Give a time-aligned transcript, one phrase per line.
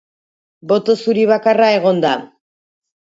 [0.71, 2.15] Boto zuri bakarra egon da.